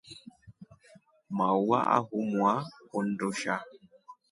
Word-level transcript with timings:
Maua 1.35 1.79
ahumwaa 1.97 2.59
undusha. 2.97 3.55